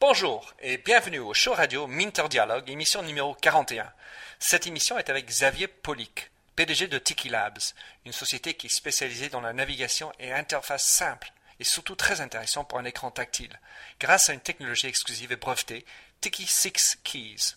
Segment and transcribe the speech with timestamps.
[0.00, 3.92] Bonjour et bienvenue au show radio Minter Dialogue, émission numéro 41.
[4.38, 7.58] Cette émission est avec Xavier Polic, PDG de Tiki Labs,
[8.06, 12.62] une société qui est spécialisée dans la navigation et interface simple et surtout très intéressant
[12.62, 13.58] pour un écran tactile,
[13.98, 15.84] grâce à une technologie exclusive et brevetée,
[16.20, 17.56] Tiki 6 Keys.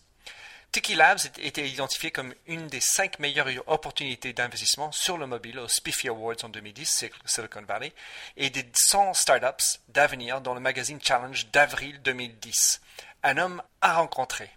[0.72, 5.60] Tiki Labs a été identifié comme une des cinq meilleures opportunités d'investissement sur le mobile
[5.60, 7.92] aux Spiffy Awards en 2010, Silicon Valley,
[8.38, 12.80] et des 100 startups d'avenir dans le magazine Challenge d'avril 2010.
[13.24, 14.50] Un homme à rencontrer.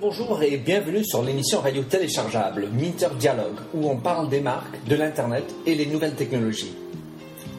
[0.00, 4.96] Bonjour et bienvenue sur l'émission radio téléchargeable Minter Dialogue, où on parle des marques, de
[4.96, 6.74] l'Internet et les nouvelles technologies.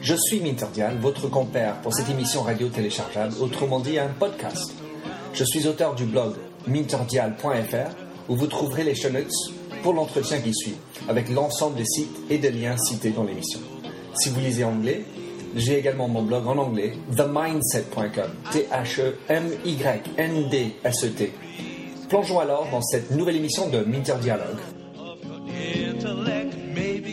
[0.02, 4.72] Je suis Minterdial, votre compère pour cette émission radio téléchargeable, autrement dit un podcast.
[5.34, 6.36] Je suis auteur du blog
[6.66, 7.94] minterdial.fr
[8.30, 9.30] où vous trouverez les show notes
[9.82, 13.60] pour l'entretien qui suit, avec l'ensemble des sites et des liens cités dans l'émission.
[14.14, 15.04] Si vous lisez anglais,
[15.54, 21.32] j'ai également mon blog en anglais, themindset.com, T-H-E-M-Y-N-D-S-E-T.
[22.08, 24.60] Plongeons alors dans cette nouvelle émission de Minter Dialogue.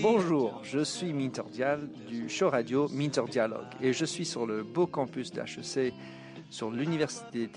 [0.09, 4.63] Bonjour, je suis Minter Dial du show radio Minter Dialogue et je suis sur le
[4.63, 5.93] beau campus d'HEC
[6.49, 7.49] sur l'université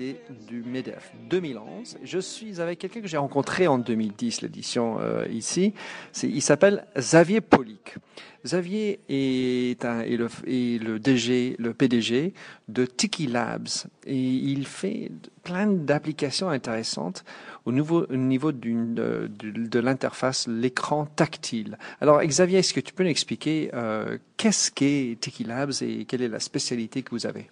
[0.48, 1.98] du MEDEF 2011.
[2.02, 5.74] Je suis avec quelqu'un que j'ai rencontré en 2010, l'édition euh, ici.
[6.22, 7.96] il s'appelle Xavier Polic.
[8.44, 12.34] Xavier est, un, le, PDG
[12.68, 13.68] de Tiki Labs
[14.06, 17.24] et il fait plein d'applications intéressantes
[17.66, 21.76] au niveau, de, l'interface, l'écran tactile.
[22.00, 26.22] Alors Xavier, est-ce que tu peux nous expliquer euh, qu'est-ce qu'est Tiki Labs et quelle
[26.22, 27.50] est la spécialité que vous avez?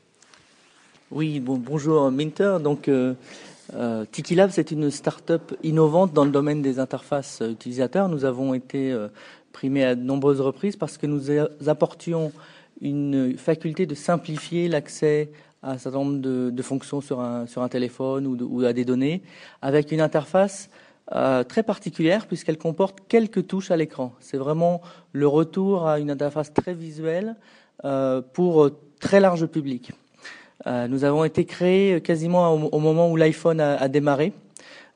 [1.11, 2.59] Oui, bon, bonjour Minter.
[2.63, 3.15] Donc, euh,
[3.75, 8.09] euh, Tiki Lab, c'est une start-up innovante dans le domaine des interfaces utilisateurs.
[8.09, 9.09] Nous avons été euh,
[9.53, 11.31] primés à de nombreuses reprises parce que nous
[11.67, 12.33] apportions
[12.81, 15.31] une faculté de simplifier l'accès
[15.63, 19.23] à un certain nombre de, fonctions sur un, téléphone ou, à des données
[19.63, 20.71] avec une interface
[21.15, 24.13] euh, très particulière puisqu'elle comporte quelques touches à l'écran.
[24.21, 24.83] C'est vraiment
[25.13, 27.35] le retour à une interface très visuelle
[27.85, 29.93] euh, pour très large public.
[30.67, 34.33] Euh, nous avons été créés quasiment au, moment où l'iPhone a, a, démarré.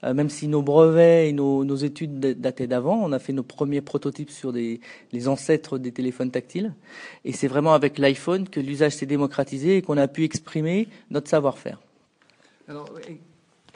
[0.04, 3.44] Euh, même si nos brevets et nos, nos études dataient d'avant, on a fait nos
[3.44, 4.80] premiers prototypes sur des,
[5.12, 6.74] les ancêtres des téléphones tactiles.
[7.24, 11.28] Et c'est vraiment avec l'iPhone que l'usage s'est démocratisé et qu'on a pu exprimer notre
[11.28, 11.78] savoir-faire.
[12.68, 12.88] Alors,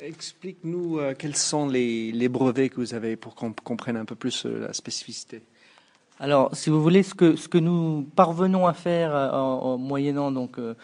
[0.00, 4.16] explique-nous euh, quels sont les, les, brevets que vous avez pour qu'on comprenne un peu
[4.16, 5.42] plus euh, la spécificité.
[6.18, 9.78] Alors, si vous voulez, ce que, ce que nous parvenons à faire euh, en, en
[9.78, 10.74] moyennant donc euh,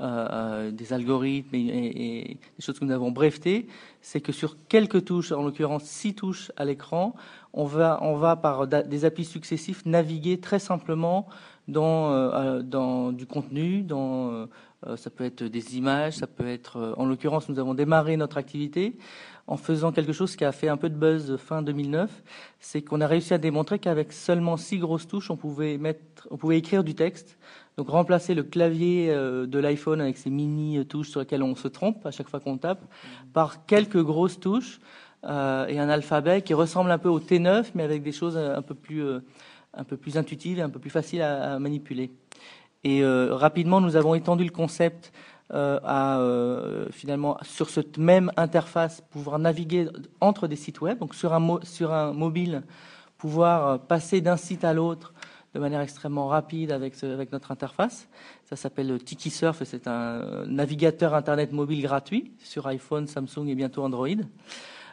[0.00, 3.66] euh, des algorithmes et, des choses que nous avons brevetées,
[4.00, 7.14] c'est que sur quelques touches, en l'occurrence six touches à l'écran,
[7.52, 11.26] on va, on va par des applis successifs naviguer très simplement
[11.66, 14.48] dans, euh, dans du contenu, dans,
[14.86, 18.16] euh, ça peut être des images, ça peut être, euh, en l'occurrence, nous avons démarré
[18.16, 18.96] notre activité
[19.48, 22.22] en faisant quelque chose qui a fait un peu de buzz fin 2009,
[22.60, 26.36] c'est qu'on a réussi à démontrer qu'avec seulement six grosses touches, on pouvait mettre, on
[26.36, 27.38] pouvait écrire du texte
[27.78, 31.68] donc remplacer le clavier euh, de l'iPhone avec ces mini touches sur lesquelles on se
[31.68, 32.84] trompe à chaque fois qu'on tape
[33.32, 34.80] par quelques grosses touches
[35.24, 38.62] euh, et un alphabet qui ressemble un peu au T9 mais avec des choses un
[38.62, 39.20] peu plus euh,
[39.74, 42.10] un peu plus intuitives et un peu plus faciles à, manipuler.
[42.82, 45.12] Et euh, rapidement, nous avons étendu le concept
[45.52, 46.20] euh, à
[46.90, 49.88] finalement sur cette même interface pouvoir naviguer
[50.20, 50.98] entre des sites web.
[50.98, 52.62] Donc sur un sur un mobile,
[53.18, 55.12] pouvoir passer d'un site à l'autre
[55.58, 57.02] de manière extrêmement rapide avec,
[57.32, 58.08] notre interface.
[58.44, 63.82] Ça s'appelle TikiSurf et c'est un navigateur Internet mobile gratuit sur iPhone, Samsung et bientôt
[63.82, 64.22] Android.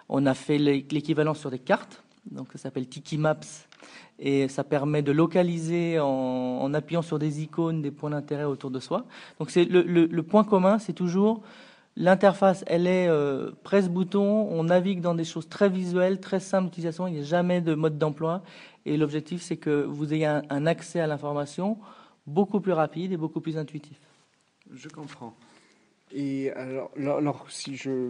[0.10, 3.68] On a fait l'équivalent sur des cartes, donc ça s'appelle Tiki Maps
[4.18, 8.80] et ça permet de localiser en, appuyant sur des icônes des points d'intérêt autour de
[8.80, 9.06] soi.
[9.38, 11.44] Donc c'est le point commun, c'est toujours
[11.98, 17.08] L'interface, elle est euh, presse-bouton, on navigue dans des choses très visuelles, très simples d'utilisation,
[17.08, 18.44] il n'y a jamais de mode d'emploi.
[18.86, 21.78] Et l'objectif, c'est que vous ayez un, accès à l'information
[22.28, 23.98] beaucoup plus rapide et beaucoup plus intuitif.
[24.74, 25.34] Je comprends.
[26.14, 28.10] Et alors, si je,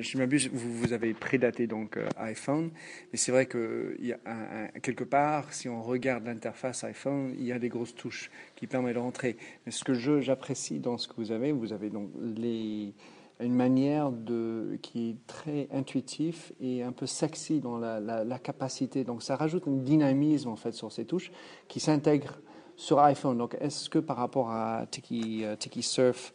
[0.00, 2.70] je m'abuse, vous, vous avez prédaté donc euh, iPhone,
[3.12, 7.52] mais c'est vrai que y a quelque part, si on regarde l'interface iPhone, il y
[7.52, 9.36] a des grosses touches qui permettent de rentrer.
[9.64, 12.94] Mais ce que j'apprécie dans ce que vous avez, vous avez donc les
[13.40, 19.04] une manière de, qui est très intuitif et un peu sexy dans la, capacité.
[19.04, 21.30] Donc ça rajoute un dynamisme en fait sur ces touches
[21.68, 22.38] qui s'intègrent
[22.76, 23.38] sur iPhone.
[23.38, 26.32] Donc est-ce que par rapport à Tiki, uh, Tiki Surf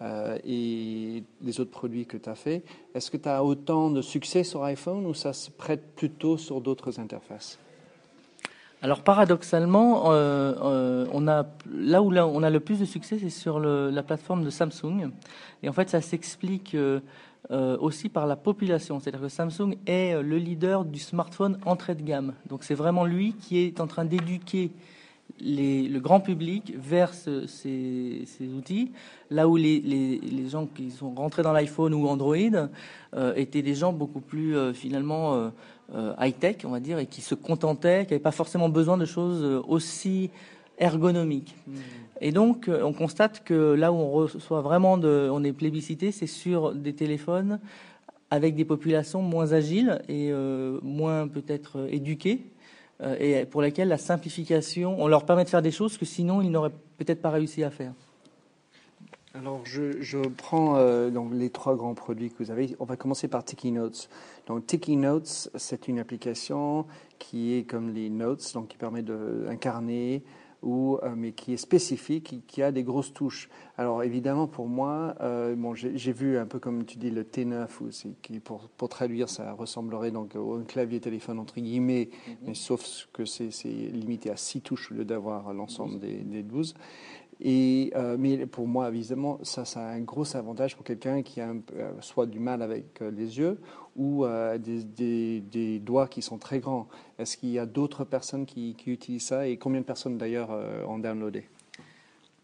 [0.00, 2.62] euh, et les autres produits que tu as fait,
[2.94, 6.60] est-ce que tu as autant de succès sur iPhone ou ça se prête plutôt sur
[6.60, 7.58] d'autres interfaces?
[8.82, 14.02] Alors paradoxalement, on a là où on a le plus de succès, c'est sur la
[14.02, 15.10] plateforme de Samsung.
[15.62, 16.76] Et en fait, ça s'explique
[17.50, 18.98] aussi par la population.
[18.98, 22.34] C'est-à-dire que Samsung est le leader du smartphone entrée de gamme.
[22.48, 24.72] Donc c'est vraiment lui qui est en train d'éduquer
[25.40, 28.24] le grand public vers ces,
[28.56, 28.92] outils,
[29.30, 32.36] là où les, gens qui sont rentrés dans l'iPhone ou Android
[33.14, 35.48] euh, étaient des gens beaucoup plus euh, finalement euh,
[36.18, 39.62] high-tech, on va dire, et qui se contentaient, qui n'avaient pas forcément besoin de choses
[39.68, 40.30] aussi
[40.78, 41.54] ergonomiques.
[41.66, 41.76] Hmm.
[42.20, 46.26] Et donc, on constate que là où on reçoit vraiment, de, on est plébiscité, c'est
[46.26, 47.58] sur des téléphones
[48.30, 50.32] avec des populations moins agiles et
[50.82, 52.46] moins peut-être éduquées
[53.02, 56.40] euh, et pour lesquels la simplification, on leur permet de faire des choses que sinon
[56.42, 57.92] ils n'auraient peut-être pas réussi à faire.
[59.34, 62.76] Alors, je, prends euh, donc les trois grands produits que vous avez.
[62.80, 64.10] On va commencer par Tiki Notes.
[64.46, 66.86] Donc, Tiki Notes, c'est une application
[67.18, 70.22] qui est comme les Notes, donc qui permet d'incarner
[70.62, 73.48] ou, euh, mais qui est spécifique, qui, a des grosses touches.
[73.76, 77.66] Alors évidemment, pour moi, euh, bon, j'ai vu un peu comme tu dis le T9,
[78.22, 82.36] qui pour, pour traduire, ça ressemblerait donc au clavier téléphone entre guillemets, mm-hmm.
[82.46, 86.76] mais sauf que c'est limité à 6 touches au lieu d'avoir l'ensemble des, des 12.
[87.44, 91.50] Euh, mais pour moi, évidemment, ça, ça a un gros avantage pour quelqu'un qui a
[91.50, 93.58] euh, soit du mal avec euh, les yeux
[93.96, 94.24] ou
[94.58, 96.88] des, doigts qui sont très grands.
[97.18, 100.48] Est-ce qu'il y a d'autres personnes qui, utilisent ça et combien de personnes d'ailleurs
[100.88, 101.44] ont downloadé?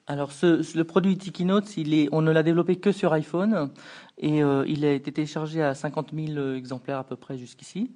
[0.07, 1.75] Alors, le produit TikiNotes,
[2.13, 3.71] on ne l'a développé que sur iPhone
[4.19, 7.93] et il a été téléchargé à 50 000 exemplaires à peu près jusqu'ici.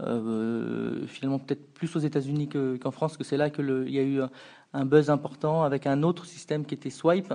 [0.00, 4.20] finalement, peut-être plus aux États-Unis qu'en France, que c'est là qu'il y a eu
[4.72, 7.32] un buzz important avec un autre système qui était Swipe.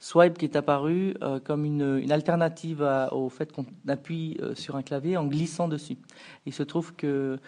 [0.00, 2.82] Swipe qui est apparu euh, comme une, alternative
[3.12, 5.98] au fait qu'on appuie euh, sur un clavier en glissant dessus.
[6.46, 7.38] Il se trouve que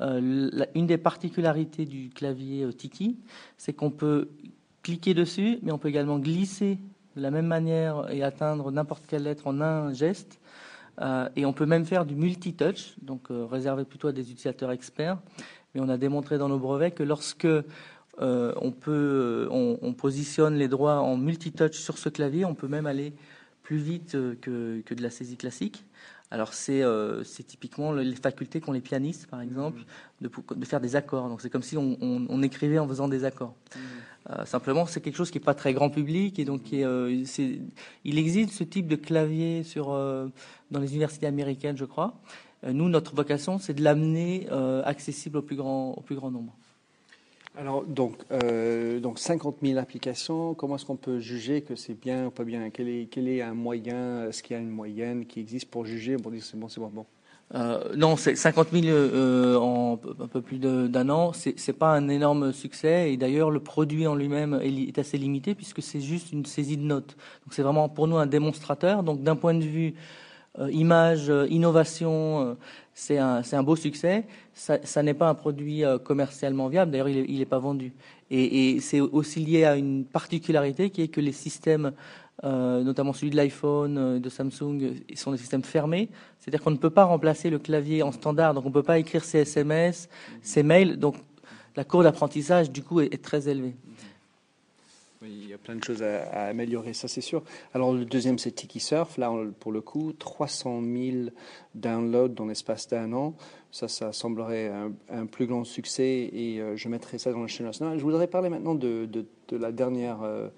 [0.00, 3.18] euh, une des particularités du clavier Tiki,
[3.56, 4.28] c'est qu'on peut
[4.82, 6.78] cliquer dessus, mais on peut également glisser
[7.16, 10.40] de la même manière et atteindre n'importe quelle lettre en un geste.
[11.34, 15.18] et on peut même faire du multi-touch, donc réservé plutôt à des utilisateurs experts.
[15.74, 17.48] Mais on a démontré dans nos brevets que lorsque
[18.20, 22.44] euh, on, peut, euh, on, positionne les droits en multitouch sur ce clavier.
[22.44, 23.14] On peut même aller
[23.62, 25.84] plus vite euh, que, que de la saisie classique.
[26.32, 26.84] Alors c'est
[27.48, 29.80] typiquement les facultés qu'ont les pianistes, par exemple,
[30.20, 31.28] de, de faire des accords.
[31.28, 33.56] Donc c'est comme si on, on, écrivait en faisant des accords.
[34.44, 37.26] simplement, c'est quelque chose qui n'est pas très grand public et donc il
[38.04, 42.14] existe ce type de clavier sur, dans les universités américaines, je crois.
[42.62, 44.48] nous, notre vocation, c'est de l'amener
[44.84, 46.54] accessible au plus grand, au plus grand nombre.
[47.58, 52.26] Alors, donc, euh, donc 50 000 applications, comment est-ce qu'on peut juger que c'est bien
[52.26, 52.70] ou pas bien?
[52.70, 54.28] Quel est, quel est un moyen?
[54.28, 56.90] Est-ce qu'il y a une moyenne qui existe pour juger, dire c'est bon, c'est pas
[56.92, 57.06] bon
[57.52, 61.32] euh, non, c'est 50 000 euh, en un peu plus d'un an.
[61.32, 65.56] C'est, c'est pas un énorme succès et d'ailleurs le produit en lui-même est, assez limité
[65.56, 67.16] puisque c'est juste une saisie de notes.
[67.44, 69.02] Donc c'est vraiment pour nous un démonstrateur.
[69.02, 69.94] Donc d'un point de vue
[70.58, 72.56] image, euh, innovation,
[73.00, 74.24] c'est un, un, beau succès.
[74.52, 76.90] Ça, ça n'est pas un produit euh, commercialement viable.
[76.90, 77.92] D'ailleurs, il n'est pas vendu.
[78.30, 81.92] Et, et c'est aussi lié à une particularité qui est que les systèmes,
[82.44, 86.10] euh, notamment celui de l'iPhone, euh, de Samsung, sont des systèmes fermés.
[86.38, 88.52] C'est-à-dire qu'on ne peut pas remplacer le clavier en standard.
[88.52, 90.08] Donc, on ne peut pas écrire ses SMS,
[90.42, 90.98] ses mails.
[90.98, 91.16] Donc,
[91.76, 93.74] la courbe d'apprentissage, du coup, est, est très élevée.
[95.22, 97.42] Il y a plein de choses à, améliorer, ça c'est sûr.
[97.74, 101.28] Alors le deuxième c'est Tiki Surf, là pour le coup 300 000
[101.74, 103.34] downloads dans l'espace d'un an,
[103.70, 104.72] ça ça semblerait
[105.10, 107.98] un, plus grand succès et euh, je mettrai ça dans la chaîne nationale.
[107.98, 109.06] Je voudrais parler maintenant de,
[109.52, 110.48] la dernière euh,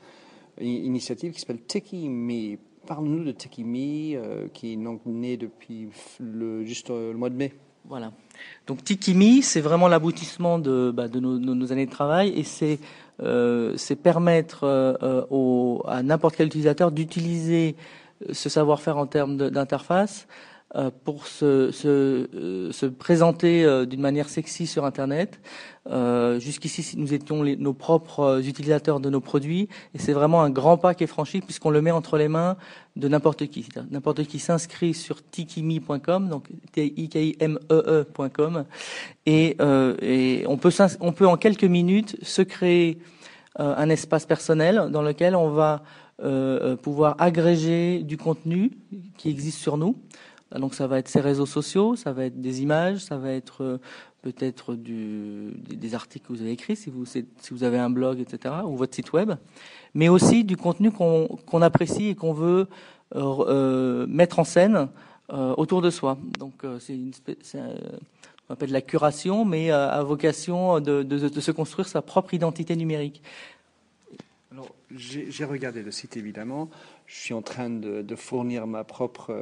[0.61, 2.57] initiative qui s'appelle Tiki Me.
[2.87, 5.89] Parle-nous de Tiki Me euh, qui est donc né depuis
[6.63, 7.53] juste le mois de mai.
[7.85, 8.13] Voilà.
[8.67, 12.79] Donc Tikimi, c'est vraiment l'aboutissement de, bah, nos, nos, années de travail et c'est
[13.77, 17.77] c'est permettre euh, euh, à n'importe quel utilisateur d'utiliser
[18.31, 20.27] ce savoir-faire en termes d'interface
[21.05, 25.41] pour se, se, se présenter d'une manière sexy sur Internet.
[26.39, 30.95] Jusqu'ici, nous étions nos propres utilisateurs de nos produits, et c'est vraiment un grand pas
[30.95, 32.57] qui est franchi puisqu'on le met entre les mains
[32.97, 33.69] de n'importe qui.
[33.91, 38.65] N'importe qui s'inscrit sur tikimi.com, donc t i k i m e ecom
[39.27, 39.57] et,
[40.01, 42.99] et on peut on peut en quelques minutes se créer
[43.61, 45.83] euh, un espace personnel dans lequel on va
[46.23, 48.71] euh, euh, pouvoir agréger du contenu
[49.19, 49.97] qui existe sur nous.
[50.59, 53.81] Donc ça va être ces réseaux sociaux, ça va être des images, ça va être
[54.23, 58.95] peut-être des articles que vous avez écrits si vous, avez un blog, etc., ou votre
[58.95, 59.33] site web,
[59.95, 62.69] mais aussi du contenu qu'on apprécie et qu'on veut
[64.07, 64.89] mettre en scène
[65.29, 66.19] autour de soi.
[66.39, 66.99] Donc c'est
[68.49, 73.23] on appelle la curation, mais à vocation de, de, se construire sa propre identité numérique.
[74.51, 76.69] Alors, j'ai regardé le site évidemment
[77.13, 79.37] je suis en train de, fournir euh, ma propre,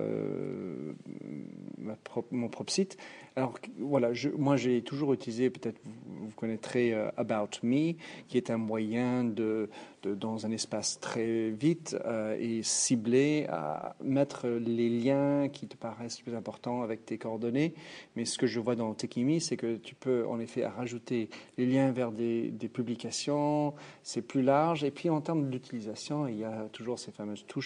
[2.32, 2.96] mon propre site.
[3.36, 7.92] Alors voilà, moi j'ai toujours utilisé, peut-être vous, vous, connaîtrez euh, About Me,
[8.26, 9.70] qui est un moyen de
[10.02, 16.22] dans un espace très vite euh, et ciblé à mettre les liens qui te paraissent
[16.22, 17.74] plus importants avec tes coordonnées.
[18.16, 21.66] Mais ce que je vois dans Tekimi, c'est que tu peux en effet rajouter les
[21.66, 24.84] liens vers des, des publications, c'est plus large.
[24.84, 27.59] Et puis en termes d'utilisation, il y a toujours ces fameuses touches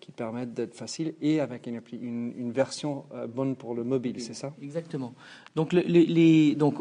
[0.00, 4.52] qui permettent d'être faciles et avec une, version euh, bonne pour le mobile, c'est ça?
[4.62, 5.14] Exactement.
[5.54, 5.74] Donc,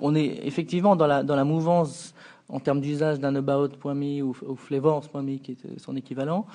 [0.01, 2.13] on est effectivement dans la, mouvance
[2.47, 4.57] en termes d'usage d'un about.me ou, ou
[5.37, 6.47] qui est son équivalent,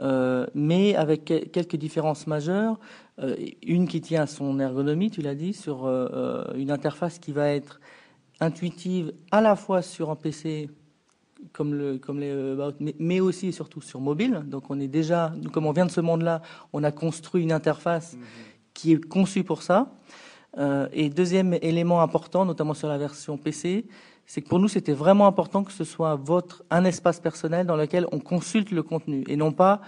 [0.00, 2.78] euh, mais avec quelques différences majeures.
[3.18, 5.86] Euh, une qui tient à son ergonomie, tu l'as dit, sur
[6.54, 7.80] une interface qui va être
[8.40, 10.68] intuitive à la fois sur un PC
[11.52, 14.42] comme, le, comme les euh, mais, aussi et surtout sur mobile.
[14.46, 18.14] Donc on est déjà, comme on vient de ce monde-là, on a construit une interface
[18.14, 18.20] mhm.
[18.74, 19.92] qui est conçue pour ça.
[20.58, 23.86] Euh, et deuxième élément important, notamment sur la version PC,
[24.26, 27.76] c'est que pour nous c'était vraiment important que ce soit votre un espace personnel dans
[27.76, 29.80] lequel on consulte le contenu et non pas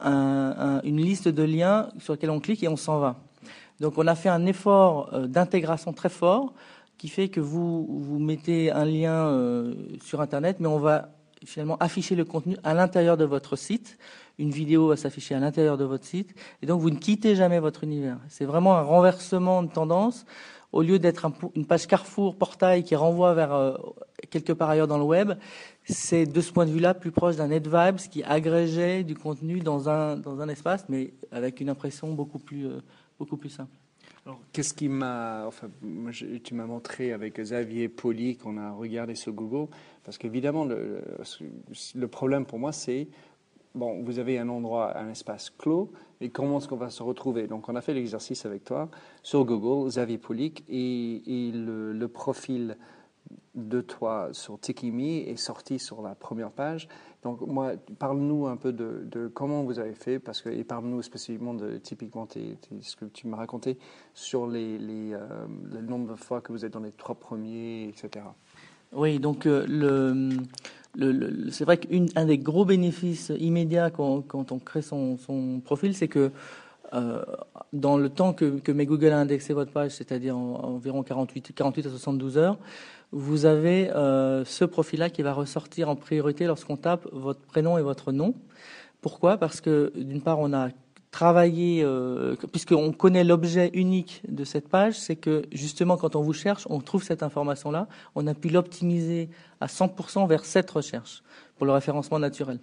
[0.00, 3.16] une liste de liens sur lesquels on clique et on s'en va.
[3.80, 6.54] Donc on a fait un effort euh, d'intégration très fort
[6.98, 11.10] qui fait que vous, mettez un lien euh, sur Internet, mais on va
[11.44, 13.98] finalement afficher le contenu à l'intérieur de votre site.
[14.38, 16.34] Une vidéo va s'afficher à l'intérieur de votre site.
[16.62, 18.18] Et donc, vous ne quittez jamais votre univers.
[18.28, 20.24] C'est vraiment un renversement de tendance.
[20.72, 23.76] Au lieu d'être une page Carrefour, portail qui renvoie vers euh,
[24.30, 25.34] quelque part ailleurs dans le web,
[25.84, 29.88] c'est de ce point de vue-là plus proche d'un NetVibes qui agrégeait du contenu dans
[29.88, 32.80] un, espace, mais avec une impression beaucoup plus, euh,
[33.18, 33.76] beaucoup plus simple.
[34.26, 35.44] Alors, qu'est-ce qui m'a.
[35.46, 35.68] Enfin,
[36.42, 39.70] tu m'as montré avec Xavier Poli qu'on a regardé sur Google,
[40.02, 43.08] parce qu'évidemment, le, problème pour moi, c'est.
[43.74, 45.90] Bon, vous avez un endroit, un espace clos,
[46.20, 47.48] et comment est-ce qu'on va se retrouver?
[47.48, 48.88] Donc, on a fait l'exercice avec toi
[49.22, 52.78] sur Google, Xavier Polic, et, le, profil
[53.54, 56.88] de toi sur Tikimi est sorti sur la première page.
[57.22, 61.54] Donc, moi, parle-nous un peu de, comment vous avez fait, parce que, et parle-nous spécifiquement
[61.54, 63.78] de typiquement ce que tu m'as raconté
[64.12, 64.78] sur les,
[65.12, 68.26] euh, le nombre de fois que vous êtes dans les trois premiers, etc.
[68.92, 70.30] Oui, donc euh,
[71.50, 75.16] c'est vrai qu'un des gros bénéfices immédiats quand, on crée son
[75.64, 76.30] profil, c'est que
[76.94, 77.22] euh,
[77.72, 81.90] dans le temps que, que Google a indexé votre page, c'est-à-dire environ 48, 48 à
[81.90, 82.58] 72 heures,
[83.12, 87.82] vous avez euh, ce profil-là qui va ressortir en priorité lorsqu'on tape votre prénom et
[87.82, 88.34] votre nom.
[89.00, 89.36] Pourquoi?
[89.36, 90.68] Parce que d'une part, on a
[91.10, 96.32] travaillé, euh, puisqu'on connaît l'objet unique de cette page, c'est que justement quand on vous
[96.32, 97.86] cherche, on trouve cette information-là.
[98.16, 99.28] On a pu l'optimiser
[99.60, 101.22] à 100% vers cette recherche
[101.56, 102.58] pour le référencement naturel.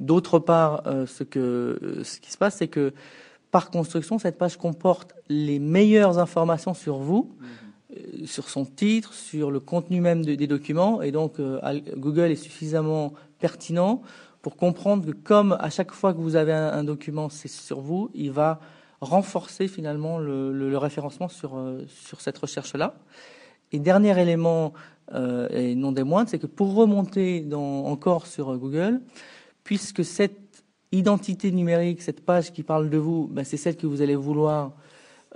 [0.00, 2.92] D'autre part, euh, ce, que, ce qui se passe, c'est que
[3.50, 7.34] par construction, cette page comporte les meilleures informations sur vous.
[7.38, 7.44] Mmh.
[7.96, 11.00] Euh, sur son titre, sur le contenu même des documents.
[11.00, 11.58] Et donc, euh,
[11.96, 14.02] Google est suffisamment pertinent
[14.42, 18.10] pour comprendre que comme à chaque fois que vous avez un, document, c'est sur vous,
[18.14, 18.60] il va
[19.00, 22.94] renforcer finalement le, référencement sur, euh, sur cette recherche-là.
[23.72, 24.72] Et dernier élément,
[25.50, 29.00] et non des moindres, c'est que pour remonter dans, encore sur Google,
[29.68, 34.00] puisque cette identité numérique, cette page qui parle de vous, ben, c'est celle que vous
[34.00, 34.72] allez vouloir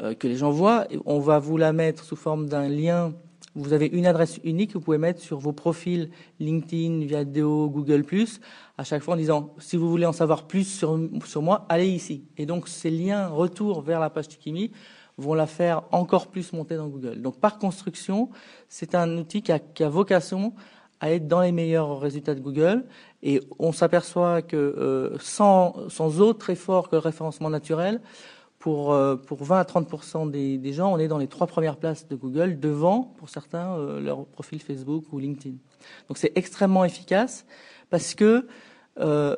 [0.01, 0.87] euh, que les gens voient.
[1.05, 3.12] On va vous la mettre sous forme d'un lien.
[3.55, 6.09] Vous avez une adresse unique que vous pouvez mettre sur vos profils
[6.41, 8.07] LinkedIn, Viadeo, Google+,
[8.79, 10.97] à chaque fois en disant, si vous voulez en savoir plus sur,
[11.43, 12.25] moi, allez ici.
[12.39, 14.71] Et donc, ces liens retour vers la page Tikimi
[15.19, 17.21] vont la faire encore plus monter dans Google.
[17.21, 18.31] Donc, par construction,
[18.71, 20.55] c'est un outil qui a, qui a vocation
[21.02, 22.85] à être dans les meilleurs résultats de Google.
[23.23, 28.00] Et on s'aperçoit que euh, sans, sans autre effort que le référencement naturel,
[28.61, 31.76] pour, euh, pour 20 à 30 des, des, gens, on est dans les trois premières
[31.76, 35.56] places de Google, devant, pour certains, euh, leur profil Facebook ou LinkedIn.
[36.09, 37.44] Donc c'est extrêmement efficace
[37.90, 38.47] parce que
[39.00, 39.35] euh,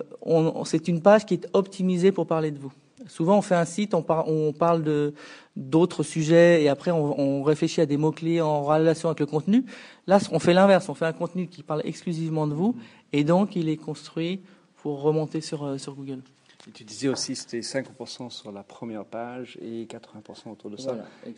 [0.67, 2.73] c'est une page qui est optimisée pour parler de vous.
[3.07, 5.15] Souvent, on fait un site, on, on parle de
[5.57, 9.27] d'autres sujets et après on, on réfléchit à des mots clés en relation avec le
[9.27, 9.65] contenu.
[10.07, 10.89] Là, on fait l'inverse.
[10.89, 12.77] On fait un contenu qui parle exclusivement de vous
[13.13, 14.43] et donc il est construit
[14.77, 16.23] pour remonter sur sur Google
[16.73, 20.97] tu disais aussi que c'était 50% sur la première page et 80% autour de ça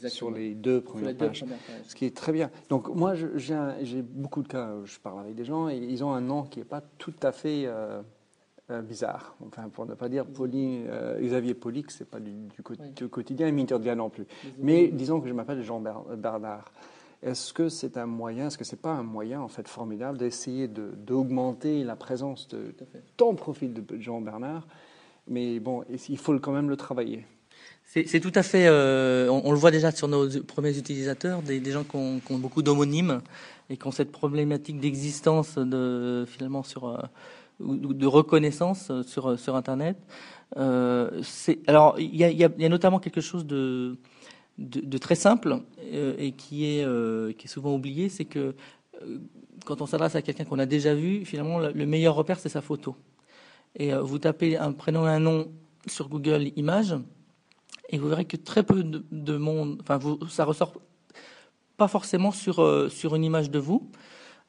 [0.09, 1.45] sur les deux premières, pages,
[1.87, 2.51] Ce qui est très bien.
[2.69, 6.21] Donc moi, j'ai beaucoup de cas, je parle avec des gens et ils ont un
[6.21, 8.03] nom qui n'est pas tout à fait euh,
[8.71, 9.37] euh, bizarre.
[9.47, 13.53] Enfin, pour ne pas dire poli, euh, Xavier Polic, c'est pas du, du, quotidien, et
[13.53, 14.27] Minter non plus.
[14.59, 16.73] Mais disons que je m'appelle Jean Bernard.
[17.23, 20.69] Est-ce que c'est un moyen, est-ce que c'est pas un moyen en fait formidable d'essayer
[20.69, 22.75] d'augmenter la présence de
[23.17, 24.67] ton profil de Jean Bernard?
[25.29, 27.25] Mais bon, il faut quand même le travailler?
[27.85, 28.67] C'est tout à fait.
[28.67, 33.23] Euh, on, le voit déjà sur nos premiers utilisateurs, des, gens qui ont, beaucoup d'homonymes
[33.71, 37.09] et qui ont cette problématique d'existence de finalement sur
[37.61, 39.97] euh, de reconnaissance sur sur Internet.
[40.57, 41.23] Euh,
[41.67, 43.99] alors il y a, notamment quelque chose de
[44.59, 45.61] de, très simple
[45.93, 48.55] et qui est qui est souvent oublié, c'est que
[49.65, 52.63] quand on s'adresse à quelqu'un qu'on a déjà vu, finalement le meilleur repère c'est sa
[52.63, 52.97] photo.
[53.79, 55.53] Et vous tapez un prénom et un nom
[55.87, 56.97] sur Google Images
[57.91, 59.99] et vous verrez que très peu de, monde, enfin,
[60.29, 60.75] ça ressort
[61.77, 63.91] pas forcément sur, euh, sur une image de vous.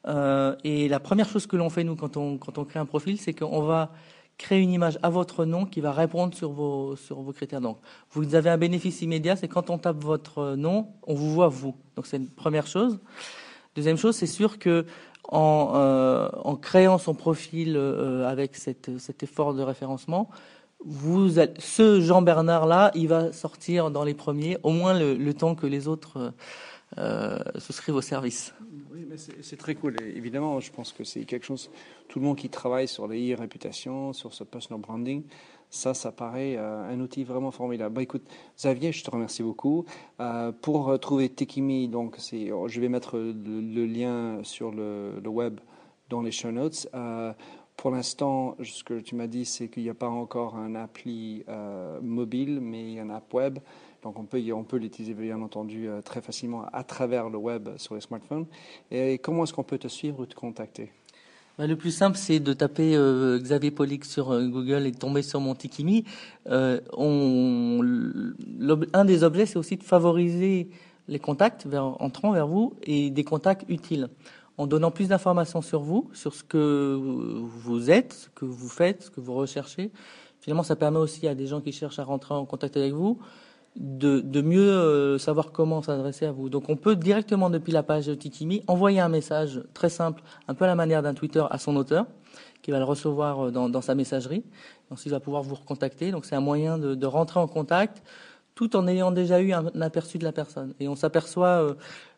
[0.07, 2.85] Euh, et la première chose que l'on fait, nous, quand on, quand on crée un
[2.85, 3.91] profil, c'est qu'on va
[4.37, 7.61] créer une image à votre nom qui va répondre sur vos, sur vos critères.
[7.61, 7.77] Donc,
[8.11, 11.75] vous avez un bénéfice immédiat, c'est quand on tape votre nom, on vous voit vous.
[11.95, 12.99] Donc, c'est une première chose.
[13.75, 14.85] Deuxième chose, c'est sûr que
[15.29, 17.75] en, euh, en créant son profil
[18.25, 20.29] avec cette, cet effort de référencement,
[20.85, 25.55] vous, ce Jean Bernard là, il va sortir dans les premiers, au moins le, temps
[25.55, 26.31] que les autres euh,
[27.57, 28.53] souscrivent au service.
[28.91, 29.95] Oui, mais c'est très cool.
[30.01, 31.69] évidemment, je pense que c'est quelque chose.
[32.07, 35.23] Tout le monde qui travaille sur les réputations, sur ce personal branding,
[35.69, 37.93] ça, ça paraît euh, un outil vraiment formidable.
[37.93, 38.23] Bah, écoute,
[38.55, 39.85] Xavier, je te remercie beaucoup.
[40.21, 45.59] Euh, pour trouver Tekimi, donc c'est, je vais mettre le, lien sur le, web
[46.09, 46.87] dans les show notes.
[47.77, 51.43] Pour l'instant, ce que tu m'as dit, c'est qu'il n'y a pas encore un appli
[51.47, 53.59] euh, mobile, mais il y a un app web.
[54.03, 57.69] Donc on peut, on peut l'utiliser bien entendu euh, très facilement à travers le web
[57.77, 58.45] sur les smartphones.
[58.91, 60.91] Et comment est-ce qu'on peut te suivre ou te contacter?
[61.57, 65.23] Bah, le plus simple, c'est de taper euh, Xavier Polic sur Google et de tomber
[65.23, 66.05] sur mon Tikimi.
[66.45, 66.79] un
[69.05, 70.69] des objets, c'est aussi de favoriser
[71.07, 74.09] les contacts vers, entrant vers vous et des contacts utiles
[74.57, 79.03] en donnant plus d'informations sur vous, sur ce que vous êtes, ce que vous faites,
[79.03, 79.91] ce que vous recherchez.
[80.39, 83.19] Finalement, ça permet aussi à des gens qui cherchent à rentrer en contact avec vous
[83.77, 86.49] de, de mieux euh, savoir comment s'adresser à vous.
[86.49, 90.65] Donc on peut directement depuis la page Tikimi envoyer un message très simple, un peu
[90.65, 92.05] à la manière d'un Twitter à son auteur,
[92.61, 94.43] qui va le recevoir euh, dans, dans sa messagerie.
[94.89, 96.11] Ensuite, il va pouvoir vous recontacter.
[96.11, 98.03] Donc c'est un moyen de, de rentrer en contact
[98.57, 100.73] tout en ayant déjà eu un, aperçu de la personne.
[100.79, 101.73] Et on s'aperçoit, euh,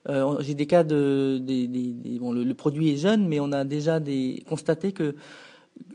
[0.08, 3.66] euh, j'ai des cas de, des, des, bon, le, produit est jeune, mais on a
[3.66, 5.16] déjà des, constaté que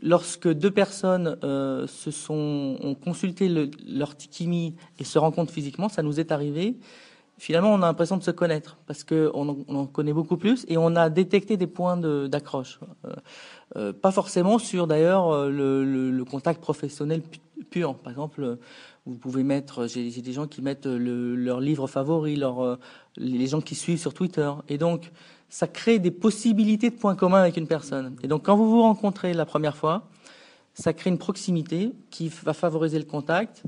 [0.01, 5.89] lorsque deux personnes euh, se sont ont consulté le, leur tikimi et se rencontrent physiquement,
[5.89, 6.77] ça nous est arrivé.
[7.37, 10.77] Finalement, on a l'impression de se connaître parce que on, en connaît beaucoup plus et
[10.77, 12.79] on a détecté des points d'accroche.
[13.75, 17.21] Euh, pas forcément sur d'ailleurs le, contact professionnel
[17.69, 17.95] pur.
[17.95, 18.57] Par exemple,
[19.05, 22.75] vous pouvez mettre, j'ai des gens qui mettent le, leur livre favori, leur, euh,
[23.17, 24.51] les gens qui suivent sur Twitter.
[24.67, 25.11] Et donc,
[25.55, 28.17] ça crée des possibilités de points communs avec une personne.
[28.21, 30.09] Et donc, quand vous vous rencontrez la première fois,
[30.73, 33.63] ça crée une proximité qui va favoriser le contact.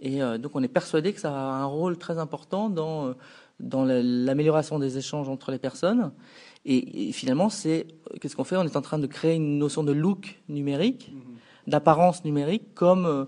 [0.00, 3.12] Et euh, donc, on est persuadé que ça a un rôle très important dans, euh,
[3.58, 6.12] dans l'amélioration des échanges entre les personnes.
[6.66, 7.86] Et, finalement, c'est
[8.20, 8.58] qu'est-ce qu'on fait?
[8.58, 11.70] On est en train de créer une notion de look numérique, mm-hmm.
[11.70, 13.26] d'apparence numérique, comme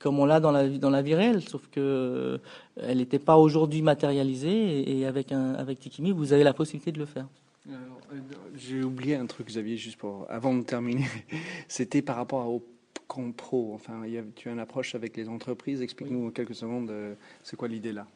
[0.00, 2.38] comme on l'a dans la, dans la vie réelle, sauf que euh,
[2.76, 6.98] elle n'était pas aujourd'hui matérialisée et, avec, un, avec Tikimi, vous avez la possibilité de
[6.98, 7.28] le faire.
[7.68, 7.74] Euh,
[8.56, 11.06] j'ai oublié un truc, Xavier, juste pour avant de terminer.
[11.68, 12.64] C'était par rapport au
[13.06, 13.72] compro.
[13.74, 14.02] Enfin,
[14.34, 15.82] tu as une approche avec les entreprises.
[15.82, 18.06] Explique-nous en quelques secondes, euh, c'est quoi l'idée là?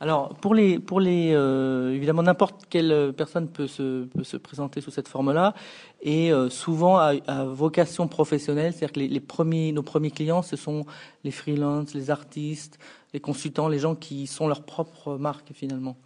[0.00, 4.80] Alors, pour les, pour les, euh, évidemment, n'importe quelle personne peut se, peut se présenter
[4.80, 5.54] sous cette forme-là,
[6.02, 10.56] et euh, souvent à, vocation professionnelle, c'est-à-dire que les, les, premiers, nos premiers clients, ce
[10.56, 10.84] sont
[11.22, 12.78] les freelances, les artistes,
[13.14, 15.96] les consultants, les gens qui sont leur propre marque finalement.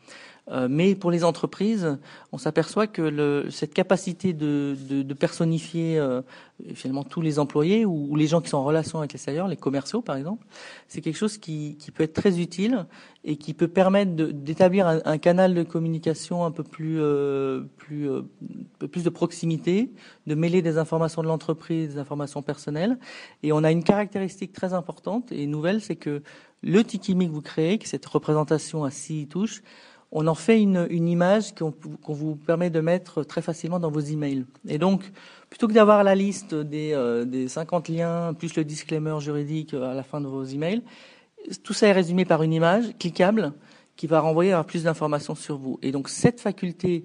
[0.51, 1.99] Euh, mais pour les entreprises,
[2.33, 6.23] on s'aperçoit que le, cette capacité de, de, de personnifier euh,
[6.75, 10.01] finalement tous les employés ou, les gens qui sont en relation avec l'extérieur, les commerciaux
[10.01, 10.47] par exemple,
[10.89, 12.87] c'est quelque chose qui, qui, peut être très utile
[13.25, 18.11] et qui peut permettre d'établir un, un, canal de communication un peu plus, euh, plus,
[18.11, 18.23] euh,
[18.91, 19.93] plus de proximité,
[20.27, 22.99] de mêler des informations de l'entreprise, des informations personnelles.
[23.43, 26.23] Et on a une caractéristique très importante et nouvelle, c'est que
[26.63, 29.63] le Tikimi que vous créez, cette représentation à six touches,
[30.11, 31.73] on en fait une, une image qu'on
[32.07, 34.47] vous permet de mettre très facilement dans vos emails.
[34.67, 35.11] Et donc,
[35.51, 39.93] plutôt que d'avoir la liste des, euh, des 50 liens plus le disclaimer juridique à
[39.93, 40.83] la fin de vos emails,
[41.63, 43.53] tout ça est résumé par une image cliquable
[43.97, 45.79] qui va renvoyer à plus d'informations sur vous.
[45.83, 47.05] Et donc, cette faculté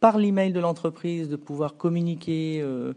[0.00, 2.94] par l'email de l'entreprise de pouvoir communiquer euh,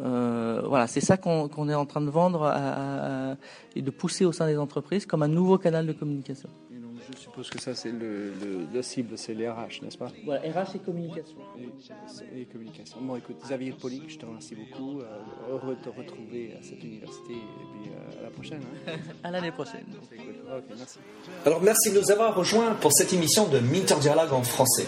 [0.00, 3.36] Euh, voilà, c'est ça qu'on est en train de vendre à, à,
[3.74, 6.48] et de pousser au sein des entreprises comme un nouveau canal de communication.
[6.72, 9.98] Et donc, je suppose que ça, c'est le, le, la cible, c'est les RH, n'est-ce
[9.98, 10.12] pas?
[10.24, 11.36] Voilà, RH et communication.
[11.58, 12.98] Et, et, communication.
[13.00, 15.00] Bon, écoute, Xavier Polic, je te remercie beaucoup.
[15.00, 15.04] Euh,
[15.50, 18.62] heureux de te retrouver à cette université et puis euh, à la prochaine.
[18.86, 18.92] Hein.
[19.24, 19.86] à l'année prochaine.
[20.06, 20.98] Okay, merci.
[21.44, 24.86] Alors, merci de nous avoir rejoints pour cette émission de Minter Dialogue en français.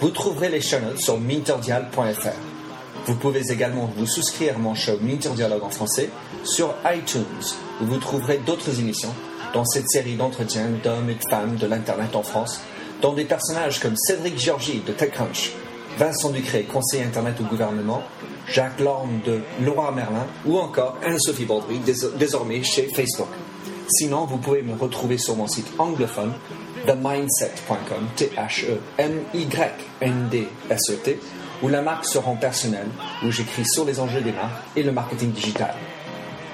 [0.00, 2.57] Vous trouverez les show notes sur minterdial.fr.
[3.08, 6.10] Vous pouvez également vous souscrire à mon show Minter Dialogue en français
[6.44, 7.22] sur iTunes,
[7.80, 9.14] où vous trouverez d'autres émissions
[9.54, 12.60] dans cette série d'entretiens d'hommes et de femmes de l'Internet en France,
[13.00, 15.52] dont des personnages comme Cédric Georgie de TechCrunch,
[15.96, 18.02] Vincent Ducré, conseiller Internet au gouvernement,
[18.46, 21.80] Jacques Lorme de Laura Merlin ou encore Anne-Sophie Baudry,
[22.18, 23.28] désormais chez Facebook.
[23.88, 26.34] Sinon, vous pouvez me retrouver sur mon site anglophone
[26.86, 28.78] themindset.com, T-H-E-M-Y-N-D-S-E-T,
[31.62, 32.88] où la marque se rend personnelle,
[33.24, 35.74] où j'écris sur les enjeux des marques et le marketing digital.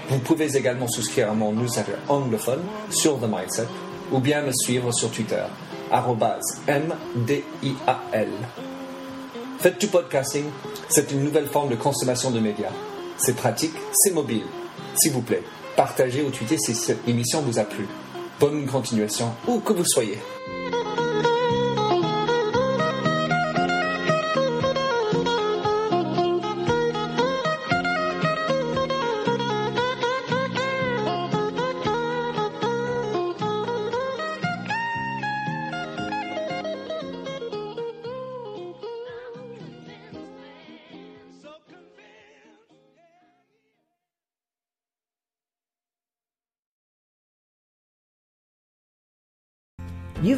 [0.08, 3.68] Vous pouvez également souscrire à mon newsletter anglophone sur The Mindset
[4.12, 5.42] ou bien me suivre sur Twitter,
[6.68, 8.28] MDIAL.
[9.58, 10.44] Faites du podcasting,
[10.88, 12.72] c'est une nouvelle forme de consommation de médias.
[13.16, 14.44] C'est pratique, c'est mobile.
[14.94, 15.42] S'il vous plaît,
[15.76, 17.86] partagez ou tweetez si cette émission vous a plu.
[18.40, 20.18] Bonne continuation, où que vous soyez.